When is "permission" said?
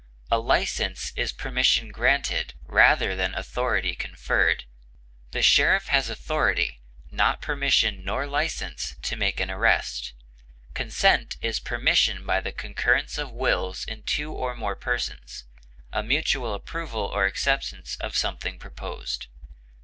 1.31-1.91, 7.39-8.03, 11.59-12.25